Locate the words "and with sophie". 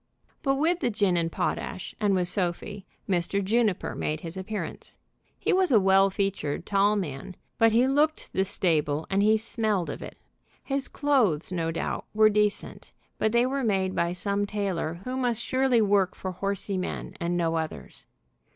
1.99-2.87